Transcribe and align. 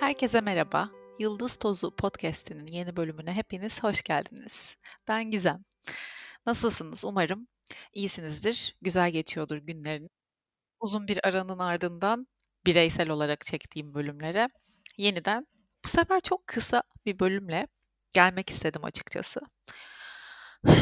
Herkese 0.00 0.40
merhaba. 0.40 0.90
Yıldız 1.18 1.56
Tozu 1.56 1.96
podcast'inin 1.96 2.66
yeni 2.66 2.96
bölümüne 2.96 3.32
hepiniz 3.32 3.82
hoş 3.82 4.02
geldiniz. 4.02 4.76
Ben 5.08 5.30
Gizem. 5.30 5.64
Nasılsınız? 6.46 7.04
Umarım 7.04 7.48
iyisinizdir. 7.92 8.76
Güzel 8.82 9.10
geçiyordur 9.10 9.56
günlerin. 9.56 10.10
Uzun 10.80 11.08
bir 11.08 11.26
aranın 11.28 11.58
ardından 11.58 12.26
bireysel 12.66 13.10
olarak 13.10 13.46
çektiğim 13.46 13.94
bölümlere 13.94 14.48
yeniden 14.96 15.46
bu 15.84 15.88
sefer 15.88 16.20
çok 16.20 16.46
kısa 16.46 16.82
bir 17.06 17.18
bölümle 17.18 17.66
gelmek 18.12 18.50
istedim 18.50 18.84
açıkçası. 18.84 19.40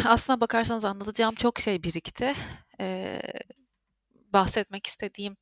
Aslına 0.05 0.41
bakarsanız 0.41 0.85
anlatacağım 0.85 1.35
çok 1.35 1.61
şey 1.61 1.83
birikti. 1.83 2.35
Ee, 2.81 3.23
bahsetmek 4.33 4.87
istediğim 4.87 5.37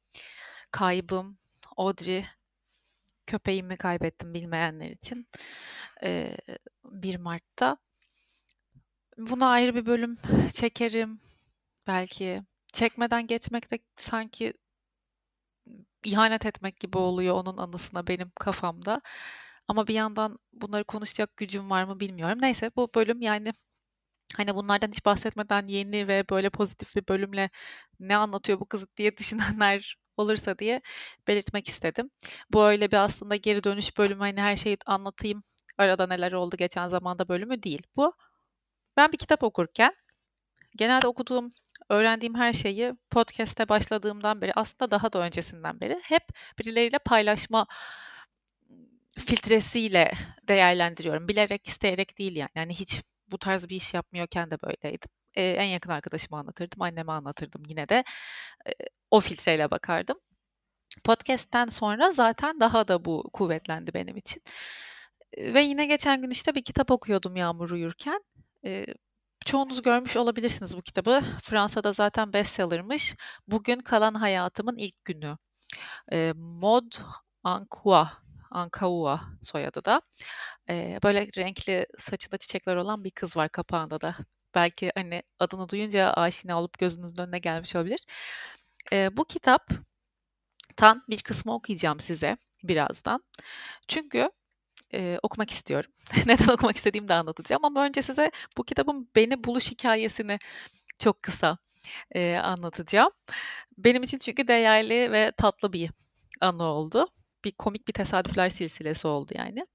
kaybım, 0.71 1.39
Audrey, 1.77 2.25
köpeğimi 3.27 3.77
kaybettim 3.77 4.35
bilmeyenler 4.35 4.91
için. 4.91 5.29
Ee, 6.03 6.37
1 6.85 7.17
Mart'ta. 7.17 7.77
Buna 9.19 9.49
ayrı 9.49 9.75
bir 9.75 9.87
bölüm 9.87 10.17
çekerim. 10.53 11.19
Belki 11.87 12.43
çekmeden 12.73 13.27
geçmek 13.27 13.71
de 13.71 13.79
sanki 13.97 14.55
ihanet 16.05 16.47
etmek 16.47 16.81
gibi 16.81 16.99
oluyor 16.99 17.35
onun 17.35 17.57
anısına 17.57 18.07
benim 18.07 18.33
kafamda. 18.41 19.01
Ama 19.69 19.87
bir 19.89 19.95
yandan 19.95 20.39
bunları 20.53 20.85
konuşacak 20.85 21.37
gücüm 21.37 21.71
var 21.71 21.85
mı 21.85 22.01
bilmiyorum. 22.01 22.39
Neyse 22.43 22.71
bu 22.77 22.91
bölüm 22.95 23.23
yani 23.23 23.53
hani 24.37 24.55
bunlardan 24.57 24.89
hiç 24.89 25.05
bahsetmeden 25.05 25.69
yeni 25.69 26.09
ve 26.09 26.25
böyle 26.31 26.51
pozitif 26.51 26.97
bir 26.97 27.09
bölümle 27.09 27.51
ne 28.01 28.17
anlatıyor 28.17 28.61
bu 28.61 28.67
kız 28.69 28.87
diye 28.97 29.17
düşünenler 29.17 29.97
olursa 30.23 30.59
diye 30.59 30.81
belirtmek 31.29 31.69
istedim. 31.69 32.11
Bu 32.51 32.65
öyle 32.67 32.91
bir 32.91 32.97
aslında 32.97 33.37
geri 33.37 33.65
dönüş 33.65 33.99
bölümü 33.99 34.21
hani 34.21 34.41
her 34.41 34.57
şeyi 34.57 34.79
anlatayım 34.87 35.43
arada 35.79 36.07
neler 36.07 36.33
oldu 36.33 36.57
geçen 36.57 36.89
zamanda 36.89 37.29
bölümü 37.29 37.63
değil. 37.63 37.83
Bu 37.97 38.13
ben 38.97 39.13
bir 39.13 39.19
kitap 39.19 39.43
okurken 39.43 39.95
genelde 40.77 41.09
okuduğum, 41.09 41.51
öğrendiğim 41.89 42.35
her 42.35 42.53
şeyi 42.53 42.93
podcast'te 43.11 43.69
başladığımdan 43.69 44.41
beri 44.41 44.53
aslında 44.55 44.91
daha 44.91 45.13
da 45.13 45.19
öncesinden 45.19 45.81
beri 45.81 46.01
hep 46.03 46.23
birileriyle 46.59 46.99
paylaşma 46.99 47.67
filtresiyle 49.19 50.13
değerlendiriyorum. 50.49 51.29
Bilerek, 51.29 51.67
isteyerek 51.69 52.19
değil 52.19 52.37
yani. 52.37 52.51
Yani 52.55 52.75
hiç 52.75 53.03
bu 53.27 53.39
tarz 53.39 53.69
bir 53.69 53.77
iş 53.77 53.95
yapmıyorken 53.95 54.51
de 54.51 54.57
böyleydim. 54.63 55.11
Ee, 55.35 55.43
en 55.51 55.65
yakın 55.65 55.91
arkadaşıma 55.91 56.39
anlatırdım, 56.39 56.83
anneme 56.83 57.13
anlatırdım 57.13 57.63
yine 57.69 57.89
de. 57.89 58.05
Ee, 58.67 58.71
o 59.11 59.21
filtreyle 59.21 59.71
bakardım. 59.71 60.19
Podcast'ten 61.05 61.67
sonra 61.67 62.11
zaten 62.11 62.61
daha 62.61 62.89
da 62.89 63.05
bu 63.05 63.31
kuvvetlendi 63.33 63.95
benim 63.95 64.17
için. 64.17 64.43
Ve 65.39 65.61
yine 65.63 65.87
geçen 65.87 66.23
gün 66.23 66.31
işte 66.31 66.55
bir 66.55 66.65
kitap 66.65 66.91
okuyordum 66.91 67.37
yağmur 67.37 67.71
uyurken. 67.71 68.21
Ee, 68.67 68.87
çoğunuz 69.47 69.83
görmüş 69.83 70.17
olabilirsiniz 70.17 70.77
bu 70.77 70.83
kitabı. 70.83 71.23
Fransa'da 71.43 71.93
zaten 71.93 72.33
bestseller'mış. 72.33 73.15
Bugün 73.49 73.81
kalan 73.81 74.15
hayatımın 74.15 74.77
ilk 74.77 75.05
günü. 75.05 75.39
Ee, 76.13 76.33
Maud 76.37 76.93
Anqua 77.45 78.13
Ankaua 78.51 79.21
soyadı 79.43 79.85
da. 79.85 80.03
Ee, 80.71 80.99
böyle 81.05 81.29
renkli 81.37 81.87
saçında 81.99 82.39
çiçekler 82.39 82.77
olan 82.77 83.05
bir 83.05 83.11
kız 83.11 83.37
var 83.37 83.49
kapağında 83.49 84.01
da. 84.01 84.17
Belki 84.55 84.93
hani 84.95 85.23
adını 85.41 85.69
duyunca 85.69 86.11
aşina 86.13 86.61
olup 86.61 86.79
gözünüzün 86.79 87.23
önüne 87.23 87.39
gelmiş 87.39 87.77
olabilir. 87.77 88.01
Ee, 88.93 89.17
bu 89.17 89.25
kitap 89.25 89.71
tan 90.77 91.03
bir 91.11 91.23
kısmı 91.23 91.55
okuyacağım 91.55 92.01
size 92.01 92.37
birazdan. 92.65 93.25
Çünkü 93.89 94.31
e, 94.95 95.19
okumak 95.23 95.51
istiyorum. 95.51 95.93
Neden 96.27 96.49
okumak 96.49 96.77
istediğimi 96.77 97.09
de 97.09 97.15
anlatacağım 97.15 97.65
ama 97.65 97.85
önce 97.85 98.03
size 98.03 98.31
bu 98.59 98.65
kitabın 98.65 99.11
beni 99.17 99.45
buluş 99.45 99.71
hikayesini 99.71 100.39
çok 100.99 101.23
kısa 101.23 101.59
e, 102.13 102.37
anlatacağım. 102.37 103.13
Benim 103.79 104.03
için 104.03 104.19
çünkü 104.19 104.49
değerli 104.49 105.13
ve 105.13 105.33
tatlı 105.37 105.73
bir 105.73 105.91
anı 106.41 106.63
oldu. 106.65 107.09
Bir 107.45 107.53
komik 107.53 107.89
bir 107.89 107.93
tesadüfler 107.93 108.51
silsilesi 108.51 109.09
oldu 109.09 109.33
yani. 109.39 109.67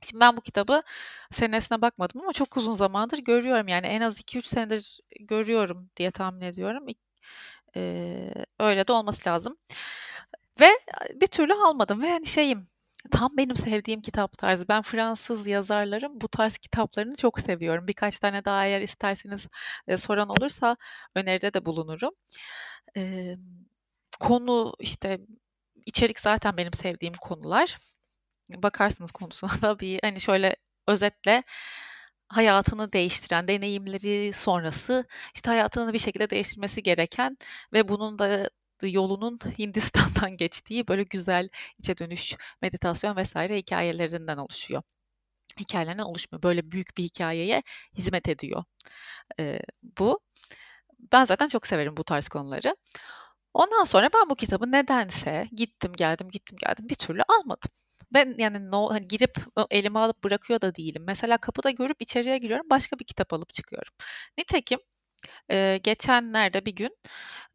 Şimdi 0.00 0.20
ben 0.20 0.36
bu 0.36 0.40
kitabı 0.40 0.82
senesine 1.30 1.82
bakmadım 1.82 2.20
ama 2.20 2.32
çok 2.32 2.56
uzun 2.56 2.74
zamandır 2.74 3.18
görüyorum. 3.18 3.68
Yani 3.68 3.86
en 3.86 4.00
az 4.00 4.20
2-3 4.20 4.46
senedir 4.46 5.00
görüyorum 5.20 5.90
diye 5.96 6.10
tahmin 6.10 6.40
ediyorum. 6.40 6.86
Ee, 7.76 8.34
öyle 8.60 8.88
de 8.88 8.92
olması 8.92 9.30
lazım. 9.30 9.56
Ve 10.60 10.70
bir 11.14 11.26
türlü 11.26 11.54
almadım 11.54 12.02
ve 12.02 12.08
yani 12.08 12.26
şeyim 12.26 12.66
tam 13.10 13.30
benim 13.36 13.56
sevdiğim 13.56 14.00
kitap 14.02 14.38
tarzı. 14.38 14.68
Ben 14.68 14.82
Fransız 14.82 15.46
yazarların 15.46 16.20
bu 16.20 16.28
tarz 16.28 16.58
kitaplarını 16.58 17.14
çok 17.16 17.40
seviyorum. 17.40 17.88
Birkaç 17.88 18.18
tane 18.18 18.44
daha 18.44 18.66
eğer 18.66 18.80
isterseniz 18.80 19.48
e, 19.88 19.96
soran 19.96 20.28
olursa 20.28 20.76
öneride 21.14 21.54
de 21.54 21.66
bulunurum. 21.66 22.12
E, 22.96 23.36
konu 24.20 24.74
işte 24.80 25.20
içerik 25.86 26.20
zaten 26.20 26.56
benim 26.56 26.72
sevdiğim 26.72 27.14
konular. 27.20 27.76
Bakarsınız 28.62 29.12
konusuna 29.12 29.50
da 29.62 29.80
bir 29.80 30.00
hani 30.02 30.20
şöyle 30.20 30.56
özetle 30.88 31.42
hayatını 32.28 32.92
değiştiren, 32.92 33.48
deneyimleri 33.48 34.32
sonrası 34.32 35.06
işte 35.34 35.50
hayatını 35.50 35.92
bir 35.92 35.98
şekilde 35.98 36.30
değiştirmesi 36.30 36.82
gereken 36.82 37.36
ve 37.72 37.88
bunun 37.88 38.18
da 38.18 38.50
yolunun 38.82 39.38
Hindistan'dan 39.58 40.36
geçtiği 40.36 40.88
böyle 40.88 41.02
güzel 41.02 41.48
içe 41.78 41.98
dönüş, 41.98 42.36
meditasyon 42.62 43.16
vesaire 43.16 43.56
hikayelerinden 43.56 44.36
oluşuyor. 44.36 44.82
Hikayelerinden 45.60 46.04
oluşmuyor. 46.04 46.42
Böyle 46.42 46.70
büyük 46.72 46.98
bir 46.98 47.04
hikayeye 47.04 47.62
hizmet 47.96 48.28
ediyor 48.28 48.64
ee, 49.40 49.60
bu. 49.98 50.20
Ben 51.12 51.24
zaten 51.24 51.48
çok 51.48 51.66
severim 51.66 51.96
bu 51.96 52.04
tarz 52.04 52.28
konuları. 52.28 52.76
Ondan 53.54 53.84
sonra 53.84 54.10
ben 54.14 54.30
bu 54.30 54.36
kitabı 54.36 54.72
nedense 54.72 55.48
gittim 55.52 55.92
geldim 55.96 56.28
gittim 56.30 56.58
geldim 56.66 56.88
bir 56.88 56.94
türlü 56.94 57.22
almadım. 57.28 57.70
Ben 58.14 58.34
yani 58.38 58.70
no, 58.70 58.90
hani 58.90 59.08
girip 59.08 59.38
elime 59.70 59.98
alıp 59.98 60.24
bırakıyor 60.24 60.60
da 60.60 60.74
değilim. 60.74 61.04
Mesela 61.06 61.38
kapıda 61.38 61.70
görüp 61.70 62.02
içeriye 62.02 62.38
giriyorum 62.38 62.66
başka 62.70 62.98
bir 62.98 63.04
kitap 63.04 63.32
alıp 63.32 63.54
çıkıyorum. 63.54 63.92
Nitekim 64.38 64.78
e, 65.50 65.80
geçenlerde 65.82 66.66
bir 66.66 66.76
gün 66.76 66.98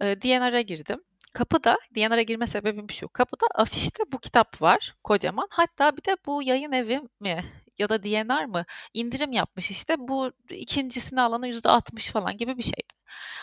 e, 0.01 0.21
DNR'a 0.21 0.61
girdim. 0.61 1.03
Kapıda, 1.33 1.77
DNR'a 1.95 2.21
girme 2.21 2.47
sebebim 2.47 2.89
şu. 2.91 3.09
Kapıda 3.09 3.47
afişte 3.55 4.03
bu 4.11 4.19
kitap 4.19 4.61
var 4.61 4.95
kocaman. 5.03 5.47
Hatta 5.51 5.97
bir 5.97 6.03
de 6.03 6.17
bu 6.25 6.43
yayın 6.43 6.71
evi 6.71 7.01
mi 7.19 7.43
ya 7.79 7.89
da 7.89 8.03
DNR 8.03 8.45
mı 8.45 8.65
indirim 8.93 9.31
yapmış 9.31 9.71
işte. 9.71 9.95
Bu 9.99 10.31
ikincisini 10.49 11.21
alana 11.21 11.47
%60 11.47 12.11
falan 12.11 12.37
gibi 12.37 12.57
bir 12.57 12.63
şeydi. 12.63 12.93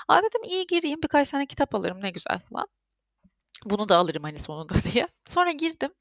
Aa 0.09 0.23
dedim 0.23 0.45
iyi 0.45 0.67
gireyim 0.67 1.03
birkaç 1.03 1.31
tane 1.31 1.47
kitap 1.47 1.75
alırım 1.75 2.03
ne 2.03 2.11
güzel 2.11 2.41
falan. 2.51 2.67
Bunu 3.65 3.89
da 3.89 3.97
alırım 3.97 4.23
hani 4.23 4.39
sonunda 4.39 4.75
diye. 4.93 5.09
Sonra 5.29 5.51
girdim. 5.53 5.93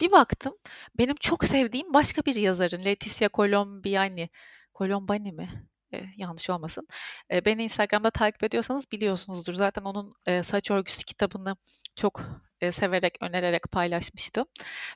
Bir 0.00 0.12
baktım. 0.12 0.54
Benim 0.98 1.14
çok 1.20 1.44
sevdiğim 1.44 1.94
başka 1.94 2.22
bir 2.22 2.36
yazarın 2.36 2.84
Leticia 2.84 3.28
Colombiani. 3.34 4.30
Colombani 4.74 5.32
mi? 5.32 5.68
e, 5.94 6.04
yanlış 6.16 6.50
olmasın. 6.50 6.88
E, 7.30 7.44
beni 7.44 7.64
Instagram'da 7.64 8.10
takip 8.10 8.44
ediyorsanız 8.44 8.92
biliyorsunuzdur. 8.92 9.54
Zaten 9.54 9.82
onun 9.82 10.14
e, 10.26 10.42
saç 10.42 10.70
örgüsü 10.70 11.04
kitabını 11.04 11.56
çok 11.96 12.22
e, 12.60 12.72
severek, 12.72 13.18
önererek 13.20 13.62
paylaşmıştım. 13.72 14.46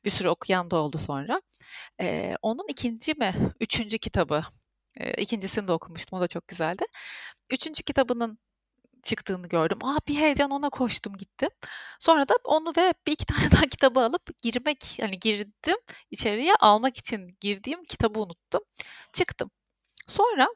Bir 0.05 0.11
sürü 0.11 0.29
okuyan 0.29 0.71
da 0.71 0.77
oldu 0.77 0.99
sonra. 0.99 1.43
E, 2.01 2.35
onun 2.43 2.65
ikinci 2.69 3.15
mi, 3.15 3.35
üçüncü 3.61 3.99
kitabı. 3.99 4.43
E, 4.97 5.23
ikincisini 5.23 5.69
de 5.69 5.73
okumuştum. 5.73 6.19
O 6.19 6.23
da 6.23 6.29
çok 6.29 6.49
güzeldi. 6.49 6.85
Üçüncü 7.51 7.83
kitabının 7.83 8.39
çıktığını 9.03 9.49
gördüm. 9.49 9.79
Aa 9.85 9.99
bir 10.09 10.15
heyecan 10.17 10.51
ona 10.51 10.71
koştum 10.71 11.17
gittim. 11.17 11.49
Sonra 12.01 12.29
da 12.29 12.35
onu 12.45 12.73
ve 12.77 12.95
bir 13.07 13.13
iki 13.13 13.27
tane 13.27 13.51
daha 13.53 13.67
kitabı 13.67 14.01
alıp 14.01 14.43
girmek 14.43 14.99
yani 14.99 15.19
girdim 15.19 15.77
içeriye 16.11 16.55
almak 16.61 16.97
için 16.99 17.37
girdiğim 17.41 17.85
kitabı 17.85 18.21
unuttum. 18.21 18.63
Çıktım. 19.13 19.51
Sonra 20.09 20.49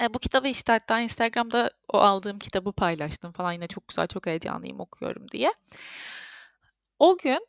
e, 0.00 0.14
bu 0.14 0.18
kitabı 0.18 0.48
işte 0.48 0.72
hatta 0.72 1.00
Instagram'da 1.00 1.70
o 1.92 1.98
aldığım 1.98 2.38
kitabı 2.38 2.72
paylaştım 2.72 3.32
falan 3.32 3.52
yine 3.52 3.66
çok 3.68 3.88
güzel 3.88 4.06
çok 4.06 4.26
heyecanlıyım 4.26 4.80
okuyorum 4.80 5.30
diye. 5.30 5.52
O 6.98 7.18
gün 7.18 7.46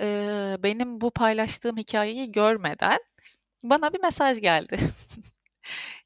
e, 0.00 0.56
benim 0.62 1.00
bu 1.00 1.10
paylaştığım 1.10 1.76
hikayeyi 1.76 2.32
görmeden 2.32 2.98
bana 3.62 3.92
bir 3.92 4.00
mesaj 4.00 4.40
geldi. 4.40 4.78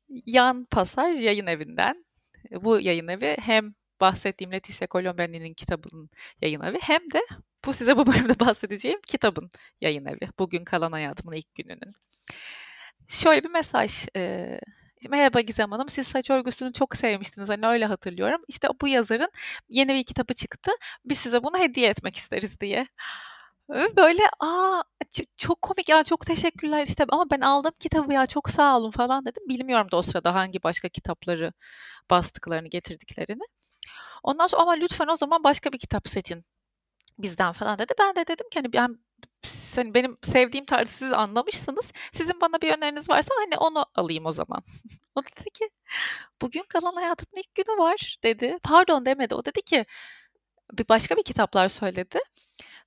Yan 0.26 0.65
Pasaj 0.71 1.21
yayın 1.21 1.47
evinden. 1.47 2.05
Bu 2.50 2.81
yayın 2.81 3.09
evi 3.09 3.37
hem 3.41 3.75
bahsettiğim 4.00 4.53
Leticia 4.53 4.88
Colombani'nin 4.88 5.55
kitabının 5.55 6.11
yayın 6.41 6.61
evi 6.61 6.79
hem 6.82 7.00
de 7.00 7.21
bu 7.65 7.73
size 7.73 7.97
bu 7.97 8.06
bölümde 8.06 8.41
bahsedeceğim 8.41 9.00
kitabın 9.06 9.50
yayın 9.81 10.06
evi. 10.06 10.29
Bugün 10.38 10.65
kalan 10.65 10.93
hayatımın 10.93 11.37
ilk 11.37 11.55
gününün. 11.55 11.94
Şöyle 13.09 13.44
bir 13.44 13.50
mesaj 13.50 14.06
e, 14.17 14.59
Merhaba 15.08 15.40
Gizem 15.40 15.70
Hanım, 15.70 15.88
siz 15.88 16.06
saç 16.06 16.30
örgüsünü 16.30 16.72
çok 16.72 16.96
sevmiştiniz. 16.96 17.48
Hani 17.48 17.66
öyle 17.66 17.86
hatırlıyorum. 17.86 18.42
İşte 18.48 18.68
bu 18.82 18.88
yazarın 18.88 19.30
yeni 19.68 19.94
bir 19.94 20.04
kitabı 20.04 20.34
çıktı. 20.34 20.70
Biz 21.04 21.18
size 21.18 21.42
bunu 21.44 21.58
hediye 21.58 21.90
etmek 21.90 22.16
isteriz 22.16 22.60
diye. 22.60 22.86
Böyle 23.96 24.22
aa 24.40 24.82
çok 25.36 25.62
komik 25.62 25.88
ya 25.88 26.04
çok 26.04 26.26
teşekkürler 26.26 26.86
işte 26.86 27.04
ama 27.08 27.30
ben 27.30 27.40
aldım 27.40 27.72
kitabı 27.80 28.12
ya 28.12 28.26
çok 28.26 28.50
sağ 28.50 28.76
olun 28.78 28.90
falan 28.90 29.24
dedim. 29.26 29.42
Bilmiyorum 29.48 29.90
da 29.92 29.96
o 29.96 30.02
sırada 30.02 30.34
hangi 30.34 30.62
başka 30.62 30.88
kitapları 30.88 31.52
bastıklarını 32.10 32.68
getirdiklerini. 32.68 33.42
Ondan 34.22 34.46
sonra 34.46 34.62
ama 34.62 34.72
lütfen 34.72 35.08
o 35.08 35.16
zaman 35.16 35.44
başka 35.44 35.72
bir 35.72 35.78
kitap 35.78 36.08
seçin 36.08 36.42
bizden 37.18 37.52
falan 37.52 37.78
dedi. 37.78 37.92
Ben 38.00 38.16
de 38.16 38.26
dedim 38.26 38.48
ki 38.50 38.60
hani 38.60 38.72
ben 38.72 38.98
hani 39.76 39.94
benim 39.94 40.19
sevdiğim 40.23 40.65
tarzı 40.65 40.93
siz 40.93 41.12
anlamışsınız. 41.12 41.93
Sizin 42.12 42.41
bana 42.41 42.61
bir 42.62 42.73
öneriniz 42.79 43.11
varsa 43.11 43.35
hani 43.44 43.59
onu 43.59 43.87
alayım 43.94 44.26
o 44.26 44.32
zaman. 44.32 44.62
o 45.15 45.23
dedi 45.23 45.50
ki 45.50 45.71
bugün 46.43 46.65
kalan 46.69 46.94
hayatımın 46.94 47.41
ilk 47.41 47.55
günü 47.55 47.79
var 47.79 48.19
dedi. 48.23 48.59
Pardon 48.62 49.06
demedi. 49.06 49.35
O 49.35 49.44
dedi 49.44 49.62
ki 49.62 49.87
bir 50.73 50.88
başka 50.88 51.17
bir 51.17 51.23
kitaplar 51.23 51.69
söyledi. 51.69 52.19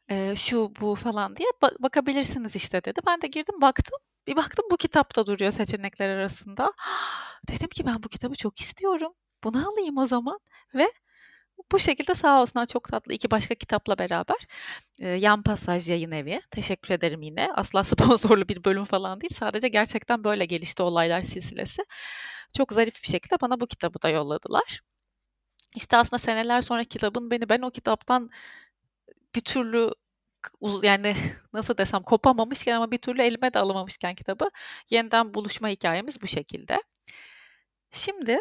Ee, 0.10 0.36
şu 0.36 0.74
bu 0.82 0.96
falan 0.96 1.36
diye 1.36 1.50
ba- 1.62 1.84
bakabilirsiniz 1.84 2.56
işte 2.56 2.84
dedi. 2.84 3.02
Ben 3.08 3.22
de 3.22 3.28
girdim 3.28 3.62
baktım. 3.62 4.00
Bir 4.28 4.36
baktım 4.36 4.66
bu 4.72 4.78
kitapta 4.78 5.28
duruyor 5.28 5.52
seçenekler 5.52 6.10
arasında. 6.10 6.74
Dedim 7.48 7.68
ki 7.68 7.86
ben 7.86 8.04
bu 8.04 8.10
kitabı 8.10 8.36
çok 8.36 8.60
istiyorum. 8.60 9.14
Bunu 9.44 9.70
alayım 9.70 9.98
o 9.98 10.06
zaman 10.06 10.40
ve 10.76 10.92
bu 11.72 11.80
şekilde 11.80 12.16
sağ 12.16 12.42
olsunlar 12.42 12.66
çok 12.66 12.90
tatlı 12.90 13.14
iki 13.14 13.32
başka 13.32 13.56
kitapla 13.56 13.98
beraber 14.00 14.38
e, 15.02 15.10
Yan 15.10 15.44
Pasaj 15.44 15.90
Yayın 15.90 16.12
Evi. 16.12 16.42
Teşekkür 16.52 16.94
ederim 16.94 17.22
yine. 17.22 17.52
Asla 17.56 17.84
sponsorlu 17.84 18.48
bir 18.50 18.64
bölüm 18.64 18.86
falan 18.86 19.22
değil. 19.22 19.34
Sadece 19.34 19.68
gerçekten 19.68 20.24
böyle 20.24 20.46
gelişti 20.46 20.84
olaylar 20.84 21.22
silsilesi. 21.22 21.84
Çok 22.58 22.74
zarif 22.74 23.04
bir 23.04 23.08
şekilde 23.08 23.42
bana 23.42 23.60
bu 23.62 23.68
kitabı 23.68 24.02
da 24.02 24.10
yolladılar. 24.10 24.82
İşte 25.76 25.98
aslında 25.98 26.20
seneler 26.20 26.62
sonra 26.62 26.84
kitabın 26.84 27.32
beni 27.32 27.50
ben 27.50 27.62
o 27.62 27.72
kitaptan 27.72 28.30
bir 29.36 29.42
türlü 29.42 29.92
yani 30.84 31.16
nasıl 31.54 31.78
desem 31.78 32.04
kopamamışken 32.04 32.76
ama 32.76 32.92
bir 32.92 32.98
türlü 32.98 33.22
elime 33.22 33.54
de 33.54 33.60
alamamışken 33.60 34.16
kitabı 34.16 34.50
yeniden 34.90 35.34
buluşma 35.34 35.70
hikayemiz 35.70 36.22
bu 36.22 36.28
şekilde. 36.28 36.82
Şimdi 37.92 38.40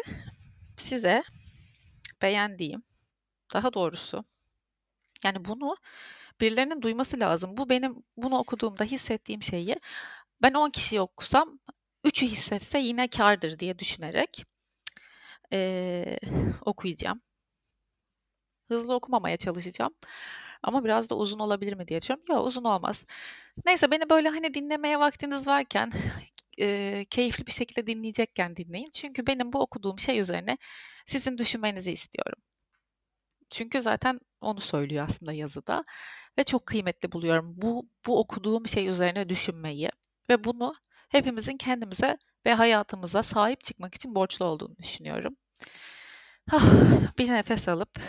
size 0.77 1.23
beğendiğim 2.21 2.83
daha 3.53 3.73
doğrusu 3.73 4.25
yani 5.23 5.45
bunu 5.45 5.77
birilerinin 6.41 6.81
duyması 6.81 7.19
lazım. 7.19 7.57
Bu 7.57 7.69
benim 7.69 8.03
bunu 8.17 8.37
okuduğumda 8.37 8.83
hissettiğim 8.83 9.43
şeyi 9.43 9.75
ben 10.41 10.53
10 10.53 10.69
kişi 10.69 11.01
okusam 11.01 11.59
3'ü 12.05 12.27
hissetse 12.27 12.79
yine 12.79 13.07
kardır 13.09 13.59
diye 13.59 13.79
düşünerek 13.79 14.45
ee, 15.53 16.17
okuyacağım. 16.65 17.21
Hızlı 18.67 18.93
okumamaya 18.95 19.37
çalışacağım. 19.37 19.93
Ama 20.63 20.83
biraz 20.83 21.09
da 21.09 21.15
uzun 21.15 21.39
olabilir 21.39 21.73
mi 21.73 21.87
diye 21.87 22.01
düşünüyorum. 22.01 22.25
Yok 22.35 22.47
uzun 22.47 22.63
olmaz. 22.63 23.05
Neyse 23.65 23.91
beni 23.91 24.09
böyle 24.09 24.29
hani 24.29 24.53
dinlemeye 24.53 24.99
vaktiniz 24.99 25.47
varken 25.47 25.91
e, 26.59 27.05
keyifli 27.09 27.47
bir 27.47 27.51
şekilde 27.51 27.87
dinleyecekken 27.87 28.55
dinleyin. 28.55 28.89
Çünkü 28.89 29.27
benim 29.27 29.53
bu 29.53 29.59
okuduğum 29.61 29.99
şey 29.99 30.19
üzerine 30.19 30.57
sizin 31.05 31.37
düşünmenizi 31.37 31.91
istiyorum. 31.91 32.41
Çünkü 33.49 33.81
zaten 33.81 34.19
onu 34.41 34.59
söylüyor 34.59 35.05
aslında 35.09 35.33
yazıda 35.33 35.83
ve 36.37 36.43
çok 36.43 36.65
kıymetli 36.65 37.11
buluyorum 37.11 37.53
bu 37.57 37.89
bu 38.07 38.19
okuduğum 38.19 38.67
şey 38.67 38.87
üzerine 38.87 39.29
düşünmeyi 39.29 39.89
ve 40.29 40.43
bunu 40.43 40.73
hepimizin 41.09 41.57
kendimize 41.57 42.17
ve 42.45 42.53
hayatımıza 42.53 43.23
sahip 43.23 43.63
çıkmak 43.63 43.95
için 43.95 44.15
borçlu 44.15 44.45
olduğunu 44.45 44.77
düşünüyorum. 44.77 45.35
Bir 47.17 47.31
nefes 47.31 47.67
alıp 47.67 47.99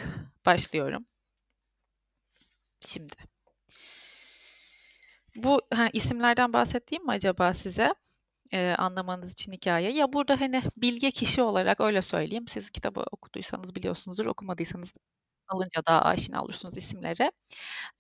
başlıyorum. 0.47 1.07
Şimdi. 2.81 3.15
Bu 5.37 5.61
ha, 5.75 5.89
isimlerden 5.93 6.53
bahsettiğim 6.53 7.05
mi 7.05 7.13
acaba 7.13 7.55
size? 7.55 7.95
Ee, 8.53 8.75
anlamanız 8.79 9.33
için 9.33 9.53
hikaye. 9.53 9.93
Ya 9.93 10.13
burada 10.13 10.41
hani 10.41 10.63
bilge 10.77 11.11
kişi 11.11 11.43
olarak 11.43 11.81
öyle 11.81 12.03
söyleyeyim. 12.03 12.49
Siz 12.49 12.71
kitabı 12.71 13.05
okuduysanız 13.13 13.75
biliyorsunuzdur, 13.75 14.27
okumadıysanız 14.27 14.95
alınca 15.49 15.83
daha 15.89 16.03
aşina 16.03 16.43
olursunuz 16.45 16.77
isimlere. 16.77 17.33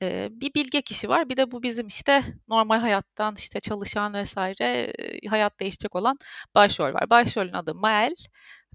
Ee, 0.02 0.28
bir 0.30 0.54
bilge 0.54 0.82
kişi 0.82 1.08
var. 1.08 1.28
Bir 1.28 1.36
de 1.36 1.50
bu 1.50 1.62
bizim 1.62 1.86
işte 1.86 2.22
normal 2.48 2.78
hayattan 2.80 3.34
işte 3.38 3.60
çalışan 3.60 4.14
vesaire 4.14 4.92
hayat 5.28 5.60
değişecek 5.60 5.96
olan 5.96 6.18
başrol 6.54 6.94
var. 6.94 7.10
Başrolün 7.10 7.52
adı 7.52 7.74
Mael. 7.74 8.14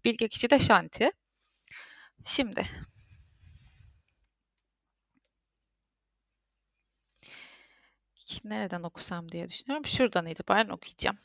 Bilge 0.05 0.27
kişi 0.27 0.49
de 0.49 0.59
Shanti. 0.59 1.11
Şimdi 2.25 2.63
nereden 8.43 8.83
okusam 8.83 9.31
diye 9.31 9.47
düşünüyorum. 9.47 9.85
Şuradan 9.85 10.25
itibaren 10.25 10.69
okuyacağım. 10.69 11.17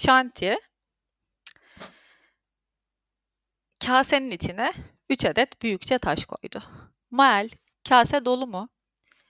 Shanti 0.00 0.56
kasenin 3.88 4.30
içine 4.30 4.72
3 5.10 5.24
adet 5.24 5.62
büyükçe 5.62 5.98
taş 5.98 6.24
koydu. 6.24 6.62
Mael, 7.10 7.50
kase 7.88 8.24
dolu 8.24 8.46
mu? 8.46 8.68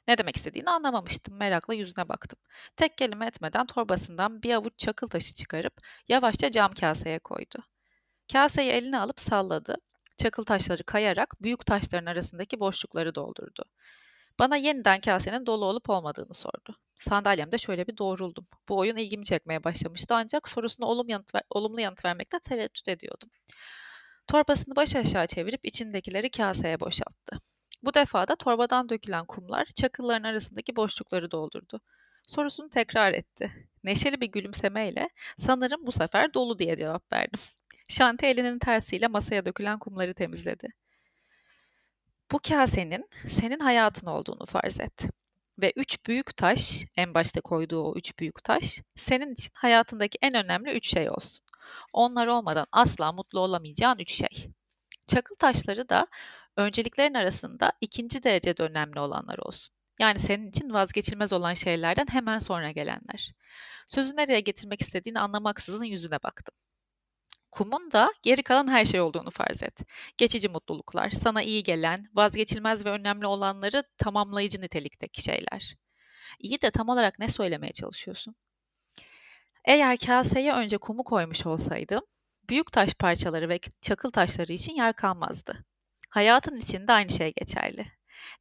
Ne 0.09 0.19
demek 0.19 0.37
istediğini 0.37 0.71
anlamamıştım. 0.71 1.37
Merakla 1.37 1.75
yüzüne 1.75 2.09
baktım. 2.09 2.39
Tek 2.77 2.99
kelime 2.99 3.27
etmeden 3.27 3.67
torbasından 3.67 4.43
bir 4.43 4.55
avuç 4.55 4.73
çakıl 4.79 5.07
taşı 5.07 5.35
çıkarıp 5.35 5.73
yavaşça 6.09 6.51
cam 6.51 6.73
kaseye 6.73 7.19
koydu. 7.19 7.59
Kaseyi 8.33 8.71
eline 8.71 8.99
alıp 8.99 9.21
salladı. 9.21 9.77
Çakıl 10.17 10.45
taşları 10.45 10.85
kayarak 10.85 11.43
büyük 11.43 11.67
taşların 11.67 12.07
arasındaki 12.07 12.61
boşlukları 12.61 13.15
doldurdu. 13.15 13.65
Bana 14.39 14.57
yeniden 14.57 15.01
kasenin 15.01 15.47
dolu 15.47 15.65
olup 15.65 15.91
olmadığını 15.91 16.35
sordu. 16.35 16.77
Sandalyemde 16.99 17.59
şöyle 17.59 17.87
bir 17.87 17.97
doğruldum. 17.97 18.45
Bu 18.69 18.79
oyun 18.79 18.97
ilgimi 18.97 19.25
çekmeye 19.25 19.65
başlamıştı 19.65 20.15
ancak 20.15 20.49
sorusuna 20.49 20.87
olumlu 20.87 21.13
yanıt, 21.13 21.35
ver, 21.35 21.43
olumlu 21.51 21.81
yanıt 21.81 22.05
vermekte 22.05 22.39
tereddüt 22.39 22.89
ediyordum. 22.89 23.31
Torbasını 24.29 24.77
baş 24.77 24.97
aşağı 24.97 25.27
çevirip 25.27 25.61
içindekileri 25.67 26.31
kaseye 26.31 26.81
boşalttı. 26.81 27.37
Bu 27.83 27.95
defa 27.95 28.29
da 28.29 28.37
torbadan 28.37 28.89
dökülen 28.89 29.27
kumlar 29.27 29.65
çakılların 29.65 30.23
arasındaki 30.23 30.77
boşlukları 30.77 31.31
doldurdu. 31.31 31.81
Sorusunu 32.27 32.71
tekrar 32.71 33.13
etti. 33.13 33.69
Neşeli 33.85 34.21
bir 34.21 34.27
gülümsemeyle 34.27 35.09
sanırım 35.39 35.87
bu 35.87 35.93
sefer 35.93 36.35
dolu 36.35 36.59
diye 36.59 36.77
cevap 36.77 37.13
verdim. 37.13 37.41
Şanti 37.89 38.27
elinin 38.27 38.59
tersiyle 38.59 39.07
masaya 39.07 39.47
dökülen 39.47 39.79
kumları 39.79 40.15
temizledi. 40.15 40.69
Bu 42.33 42.39
kasenin 42.49 43.09
senin 43.29 43.61
hayatın 43.61 44.07
olduğunu 44.07 44.47
farz 44.47 44.81
et. 44.81 45.03
Ve 45.59 45.73
üç 45.77 46.07
büyük 46.07 46.37
taş, 46.37 46.85
en 46.97 47.15
başta 47.15 47.41
koyduğu 47.41 47.83
o 47.83 47.95
üç 47.95 48.19
büyük 48.19 48.45
taş, 48.45 48.81
senin 48.97 49.33
için 49.33 49.51
hayatındaki 49.55 50.19
en 50.23 50.35
önemli 50.35 50.71
üç 50.71 50.89
şey 50.93 51.11
olsun. 51.11 51.48
Onlar 51.93 52.27
olmadan 52.27 52.67
asla 52.73 53.13
mutlu 53.13 53.41
olamayacağın 53.41 53.99
üç 53.99 54.13
şey. 54.13 54.51
Çakıl 55.07 55.35
taşları 55.35 55.89
da 55.89 56.07
önceliklerin 56.57 57.15
arasında 57.15 57.73
ikinci 57.81 58.23
derecede 58.23 58.63
önemli 58.63 59.01
olanlar 59.01 59.39
olsun. 59.39 59.75
Yani 60.01 60.21
senin 60.21 60.49
için 60.49 60.73
vazgeçilmez 60.73 61.33
olan 61.33 61.55
şeylerden 61.55 62.07
hemen 62.11 62.39
sonra 62.39 62.71
gelenler. 62.71 63.33
Sözü 63.87 64.17
nereye 64.17 64.41
getirmek 64.41 64.81
istediğini 64.81 65.21
anlamaksızın 65.21 65.85
yüzüne 65.85 66.23
baktım. 66.23 66.55
Kumun 67.51 67.91
da 67.93 68.11
geri 68.23 68.43
kalan 68.43 68.69
her 68.69 68.85
şey 68.85 69.01
olduğunu 69.01 69.31
farz 69.31 69.63
et. 69.63 69.81
Geçici 70.17 70.49
mutluluklar, 70.49 71.11
sana 71.11 71.43
iyi 71.43 71.63
gelen, 71.63 72.11
vazgeçilmez 72.15 72.87
ve 72.87 72.91
önemli 72.91 73.27
olanları 73.27 73.83
tamamlayıcı 73.99 74.61
nitelikteki 74.61 75.23
şeyler. 75.23 75.77
İyi 76.41 76.61
de 76.63 76.71
tam 76.71 76.89
olarak 76.89 77.19
ne 77.19 77.29
söylemeye 77.29 77.73
çalışıyorsun? 77.73 78.35
Eğer 79.69 79.99
kaseye 79.99 80.53
önce 80.53 80.79
kumu 80.79 81.05
koymuş 81.05 81.47
olsaydım, 81.47 82.01
büyük 82.49 82.73
taş 82.73 82.95
parçaları 82.95 83.49
ve 83.49 83.61
çakıl 83.83 84.11
taşları 84.11 84.53
için 84.53 84.73
yer 84.73 84.93
kalmazdı. 84.93 85.65
Hayatın 86.11 86.57
içinde 86.57 86.93
aynı 86.93 87.11
şey 87.11 87.33
geçerli. 87.33 87.87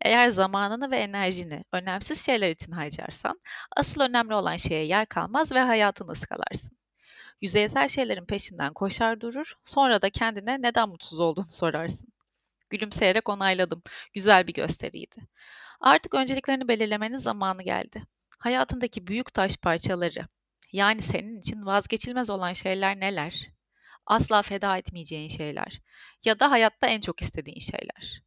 Eğer 0.02 0.30
zamanını 0.30 0.92
ve 0.92 0.98
enerjini 0.98 1.64
önemsiz 1.72 2.26
şeyler 2.26 2.50
için 2.52 2.72
harcarsan, 2.72 3.42
asıl 3.78 4.02
önemli 4.02 4.34
olan 4.36 4.58
şeye 4.58 4.86
yer 4.86 5.06
kalmaz 5.06 5.52
ve 5.52 5.60
hayatını 5.60 6.12
ıskalarsın. 6.12 6.78
Yüzeysel 7.42 7.88
şeylerin 7.88 8.26
peşinden 8.26 8.74
koşar 8.74 9.22
durur, 9.22 9.54
sonra 9.66 10.02
da 10.02 10.10
kendine 10.10 10.62
neden 10.62 10.90
mutsuz 10.90 11.20
olduğunu 11.20 11.46
sorarsın. 11.46 12.14
Gülümseyerek 12.70 13.30
onayladım. 13.30 13.84
Güzel 14.14 14.48
bir 14.48 14.54
gösteriydi. 14.54 15.28
Artık 15.82 16.14
önceliklerini 16.14 16.68
belirlemenin 16.68 17.18
zamanı 17.18 17.64
geldi. 17.64 18.04
Hayatındaki 18.40 19.08
büyük 19.08 19.34
taş 19.34 19.58
parçaları, 19.58 20.28
yani 20.72 21.02
senin 21.02 21.40
için 21.40 21.66
vazgeçilmez 21.66 22.30
olan 22.30 22.54
şeyler 22.54 23.00
neler? 23.00 23.50
Asla 24.06 24.42
feda 24.42 24.78
etmeyeceğin 24.78 25.30
şeyler 25.30 25.82
ya 26.26 26.40
da 26.40 26.52
hayatta 26.52 26.88
en 26.88 27.00
çok 27.00 27.22
istediğin 27.22 27.60
şeyler. 27.60 28.24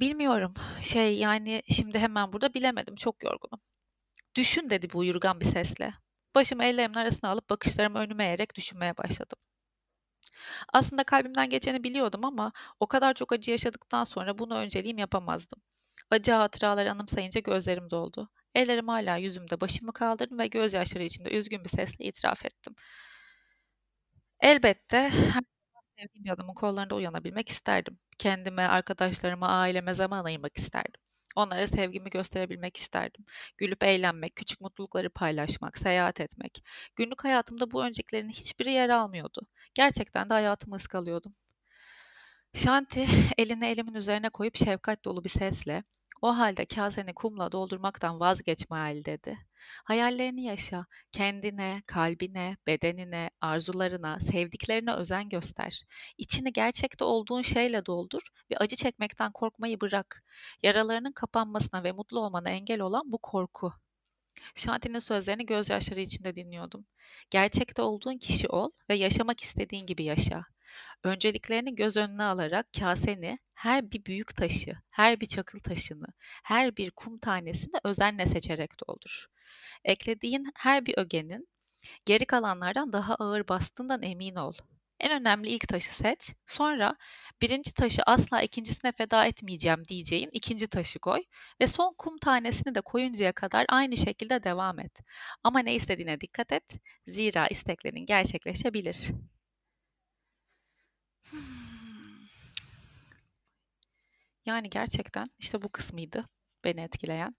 Bilmiyorum. 0.00 0.54
Şey 0.80 1.18
yani 1.18 1.62
şimdi 1.70 1.98
hemen 1.98 2.32
burada 2.32 2.54
bilemedim. 2.54 2.96
Çok 2.96 3.24
yorgunum. 3.24 3.60
Düşün 4.34 4.70
dedi 4.70 4.92
bu 4.92 4.98
uyurgan 4.98 5.40
bir 5.40 5.44
sesle. 5.44 5.94
Başımı 6.34 6.64
ellerimin 6.64 6.94
arasına 6.94 7.30
alıp 7.30 7.50
bakışlarımı 7.50 7.98
önüme 7.98 8.24
eğerek 8.24 8.54
düşünmeye 8.54 8.96
başladım. 8.96 9.38
Aslında 10.72 11.04
kalbimden 11.04 11.50
geçeni 11.50 11.84
biliyordum 11.84 12.24
ama 12.24 12.52
o 12.80 12.86
kadar 12.86 13.14
çok 13.14 13.32
acı 13.32 13.50
yaşadıktan 13.50 14.04
sonra 14.04 14.38
bunu 14.38 14.54
önceliğim 14.54 14.98
yapamazdım. 14.98 15.62
Acı 16.10 16.32
hatıraları 16.32 16.90
anımsayınca 16.90 17.40
gözlerim 17.40 17.90
doldu. 17.90 18.30
Ellerim 18.54 18.88
hala 18.88 19.16
yüzümde 19.16 19.60
başımı 19.60 19.92
kaldırdım 19.92 20.38
ve 20.38 20.46
gözyaşları 20.46 21.04
içinde 21.04 21.30
üzgün 21.30 21.64
bir 21.64 21.68
sesle 21.68 22.04
itiraf 22.04 22.46
ettim. 22.46 22.74
Elbette 24.40 25.10
sevdiğim 25.98 26.24
bir 26.48 26.54
kollarında 26.54 26.94
uyanabilmek 26.94 27.48
isterdim. 27.48 27.98
Kendime, 28.18 28.62
arkadaşlarıma, 28.62 29.48
aileme 29.48 29.94
zaman 29.94 30.24
ayırmak 30.24 30.58
isterdim. 30.58 31.00
Onlara 31.36 31.66
sevgimi 31.66 32.10
gösterebilmek 32.10 32.76
isterdim. 32.76 33.24
Gülüp 33.58 33.84
eğlenmek, 33.84 34.36
küçük 34.36 34.60
mutlulukları 34.60 35.10
paylaşmak, 35.10 35.78
seyahat 35.78 36.20
etmek. 36.20 36.64
Günlük 36.96 37.24
hayatımda 37.24 37.70
bu 37.70 37.84
önceliklerin 37.84 38.28
hiçbiri 38.28 38.70
yer 38.72 38.88
almıyordu. 38.88 39.46
Gerçekten 39.74 40.30
de 40.30 40.34
hayatımı 40.34 40.76
ıskalıyordum. 40.76 41.32
Shanti 42.54 43.06
elini 43.38 43.66
elimin 43.66 43.94
üzerine 43.94 44.30
koyup 44.30 44.56
şefkat 44.56 45.04
dolu 45.04 45.24
bir 45.24 45.28
sesle 45.28 45.84
o 46.22 46.28
halde 46.38 46.64
kaseni 46.66 47.14
kumla 47.14 47.52
doldurmaktan 47.52 48.20
vazgeçme 48.20 48.76
hali 48.76 49.04
dedi. 49.04 49.38
Hayallerini 49.84 50.42
yaşa, 50.44 50.86
kendine, 51.12 51.82
kalbine, 51.86 52.56
bedenine, 52.66 53.30
arzularına, 53.40 54.20
sevdiklerine 54.20 54.94
özen 54.94 55.28
göster. 55.28 55.82
İçini 56.18 56.52
gerçekte 56.52 57.04
olduğun 57.04 57.42
şeyle 57.42 57.86
doldur 57.86 58.22
ve 58.50 58.56
acı 58.56 58.76
çekmekten 58.76 59.32
korkmayı 59.32 59.80
bırak. 59.80 60.24
Yaralarının 60.62 61.12
kapanmasına 61.12 61.84
ve 61.84 61.92
mutlu 61.92 62.20
olmana 62.20 62.50
engel 62.50 62.80
olan 62.80 63.12
bu 63.12 63.18
korku. 63.18 63.72
Şanti'nin 64.54 64.98
sözlerini 64.98 65.46
gözyaşları 65.46 66.00
içinde 66.00 66.34
dinliyordum. 66.34 66.86
Gerçekte 67.30 67.82
olduğun 67.82 68.18
kişi 68.18 68.48
ol 68.48 68.70
ve 68.90 68.94
yaşamak 68.94 69.40
istediğin 69.40 69.86
gibi 69.86 70.04
yaşa. 70.04 70.42
Önceliklerini 71.04 71.74
göz 71.74 71.96
önüne 71.96 72.24
alarak 72.24 72.66
kaseni, 72.80 73.38
her 73.54 73.92
bir 73.92 74.04
büyük 74.04 74.36
taşı, 74.36 74.72
her 74.90 75.20
bir 75.20 75.26
çakıl 75.26 75.58
taşını, 75.58 76.06
her 76.44 76.76
bir 76.76 76.90
kum 76.90 77.18
tanesini 77.18 77.74
özenle 77.84 78.26
seçerek 78.26 78.70
doldur. 78.88 79.26
Eklediğin 79.84 80.52
her 80.56 80.86
bir 80.86 80.98
ögenin 80.98 81.48
geri 82.04 82.24
kalanlardan 82.24 82.92
daha 82.92 83.14
ağır 83.14 83.48
bastığından 83.48 84.02
emin 84.02 84.34
ol. 84.34 84.54
En 85.00 85.20
önemli 85.20 85.48
ilk 85.48 85.68
taşı 85.68 85.94
seç. 85.94 86.34
Sonra 86.46 86.96
birinci 87.42 87.74
taşı 87.74 88.02
asla 88.06 88.42
ikincisine 88.42 88.92
feda 88.92 89.26
etmeyeceğim 89.26 89.84
diyeceğin 89.88 90.30
ikinci 90.32 90.66
taşı 90.66 90.98
koy. 90.98 91.22
Ve 91.60 91.66
son 91.66 91.94
kum 91.98 92.18
tanesini 92.18 92.74
de 92.74 92.80
koyuncaya 92.80 93.32
kadar 93.32 93.66
aynı 93.68 93.96
şekilde 93.96 94.44
devam 94.44 94.78
et. 94.78 95.00
Ama 95.44 95.60
ne 95.60 95.74
istediğine 95.74 96.20
dikkat 96.20 96.52
et. 96.52 96.64
Zira 97.06 97.46
isteklerin 97.46 98.06
gerçekleşebilir. 98.06 99.08
Yani 104.46 104.70
gerçekten 104.70 105.26
işte 105.38 105.62
bu 105.62 105.68
kısmıydı 105.68 106.24
beni 106.64 106.80
etkileyen. 106.80 107.36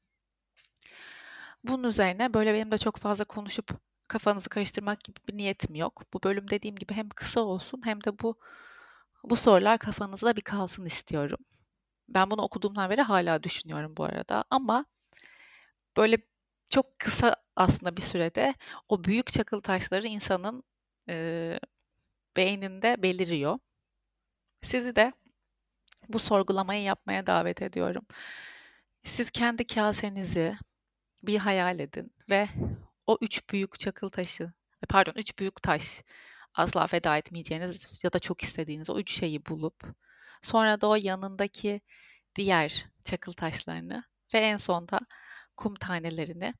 Bunun 1.63 1.83
üzerine 1.83 2.33
böyle 2.33 2.53
benim 2.53 2.71
de 2.71 2.77
çok 2.77 2.97
fazla 2.97 3.25
konuşup 3.25 3.71
kafanızı 4.07 4.49
karıştırmak 4.49 5.03
gibi 5.03 5.19
bir 5.29 5.37
niyetim 5.37 5.75
yok. 5.75 6.03
Bu 6.13 6.23
bölüm 6.23 6.49
dediğim 6.49 6.75
gibi 6.75 6.93
hem 6.93 7.09
kısa 7.09 7.41
olsun 7.41 7.81
hem 7.85 8.03
de 8.03 8.19
bu 8.19 8.35
bu 9.23 9.35
sorular 9.35 9.77
kafanızda 9.77 10.35
bir 10.35 10.41
kalsın 10.41 10.85
istiyorum. 10.85 11.39
Ben 12.09 12.31
bunu 12.31 12.41
okuduğumdan 12.41 12.89
beri 12.89 13.01
hala 13.01 13.43
düşünüyorum 13.43 13.97
bu 13.97 14.03
arada 14.05 14.43
ama 14.49 14.85
böyle 15.97 16.17
çok 16.69 16.99
kısa 16.99 17.35
aslında 17.55 17.97
bir 17.97 18.01
sürede 18.01 18.55
o 18.89 19.03
büyük 19.03 19.27
çakıl 19.27 19.61
taşları 19.61 20.07
insanın 20.07 20.63
e, 21.09 21.59
beyninde 22.37 23.03
beliriyor. 23.03 23.59
Sizi 24.63 24.95
de 24.95 25.13
bu 26.09 26.19
sorgulamayı 26.19 26.83
yapmaya 26.83 27.27
davet 27.27 27.61
ediyorum. 27.61 28.05
Siz 29.03 29.31
kendi 29.31 29.67
kasenizi 29.67 30.57
bir 31.23 31.37
hayal 31.37 31.79
edin 31.79 32.13
ve 32.29 32.47
o 33.07 33.17
üç 33.21 33.49
büyük 33.49 33.79
çakıl 33.79 34.09
taşı, 34.09 34.53
pardon 34.89 35.13
üç 35.15 35.39
büyük 35.39 35.63
taş 35.63 36.03
asla 36.53 36.87
feda 36.87 37.17
etmeyeceğiniz 37.17 38.03
ya 38.03 38.13
da 38.13 38.19
çok 38.19 38.41
istediğiniz 38.41 38.89
o 38.89 38.99
üç 38.99 39.11
şeyi 39.19 39.45
bulup 39.45 39.83
sonra 40.41 40.81
da 40.81 40.87
o 40.87 40.95
yanındaki 40.95 41.81
diğer 42.35 42.85
çakıl 43.03 43.33
taşlarını 43.33 44.03
ve 44.33 44.39
en 44.39 44.57
sonda 44.57 44.99
kum 45.57 45.75
tanelerini 45.75 46.53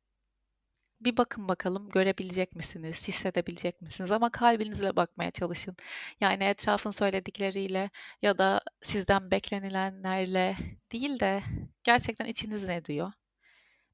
bir 1.01 1.17
bakın 1.17 1.47
bakalım 1.49 1.89
görebilecek 1.89 2.55
misiniz, 2.55 3.07
hissedebilecek 3.07 3.81
misiniz 3.81 4.11
ama 4.11 4.31
kalbinizle 4.31 4.95
bakmaya 4.95 5.31
çalışın. 5.31 5.75
Yani 6.21 6.43
etrafın 6.43 6.91
söyledikleriyle 6.91 7.89
ya 8.21 8.37
da 8.37 8.61
sizden 8.81 9.31
beklenilenlerle 9.31 10.55
değil 10.91 11.19
de 11.19 11.43
gerçekten 11.83 12.25
içiniz 12.25 12.63
ne 12.67 12.85
diyor? 12.85 13.11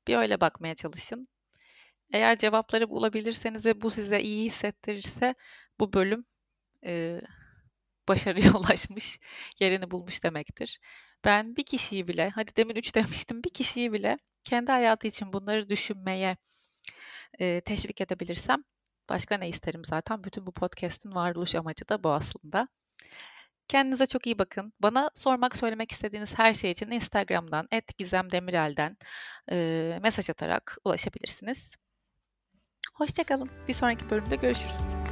Bir 0.08 0.18
öyle 0.18 0.41
bakmaya 0.41 0.75
çalışın. 0.75 1.27
Eğer 2.13 2.38
cevapları 2.38 2.89
bulabilirseniz 2.89 3.65
ve 3.65 3.82
bu 3.82 3.91
size 3.91 4.22
iyi 4.22 4.46
hissettirirse 4.46 5.36
bu 5.79 5.94
bölüm 5.94 6.25
e, 6.86 7.22
başarıya 8.08 8.53
ulaşmış, 8.58 9.20
yerini 9.60 9.91
bulmuş 9.91 10.24
demektir. 10.24 10.79
Ben 11.25 11.56
bir 11.56 11.63
kişiyi 11.65 12.08
bile, 12.08 12.29
hadi 12.29 12.56
demin 12.56 12.75
üç 12.75 12.96
demiştim, 12.96 13.44
bir 13.44 13.50
kişiyi 13.50 13.94
bile 13.94 14.18
kendi 14.44 14.72
hayatı 14.72 15.08
için 15.08 15.34
bunları 15.34 15.70
düşünmeye 15.70 16.38
e, 17.39 17.62
teşvik 17.62 18.01
edebilirsem 18.01 18.63
başka 19.09 19.38
ne 19.38 19.50
isterim 19.50 19.86
zaten. 19.86 20.24
Bütün 20.24 20.45
bu 20.45 20.51
podcast'in 20.51 21.15
varoluş 21.15 21.55
amacı 21.55 21.89
da 21.89 22.03
bu 22.03 22.12
aslında. 22.12 22.67
Kendinize 23.67 24.05
çok 24.05 24.25
iyi 24.25 24.39
bakın. 24.39 24.74
Bana 24.79 25.12
sormak, 25.15 25.57
söylemek 25.57 25.91
istediğiniz 25.91 26.39
her 26.39 26.53
şey 26.53 26.71
için 26.71 26.91
Instagram'dan 26.91 27.67
@gizemdemirel'den 27.98 28.98
e, 29.51 30.00
mesaj 30.01 30.29
atarak 30.29 30.77
ulaşabilirsiniz. 30.86 31.75
Hoşçakalın. 32.93 33.50
Bir 33.67 33.74
sonraki 33.74 34.09
bölümde 34.09 34.36
görüşürüz. 34.36 35.08